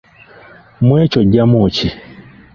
[0.85, 1.89] Mu ekyo oggyamu ki?